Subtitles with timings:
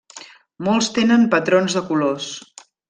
[0.69, 2.35] Molts tenen patrons de colors.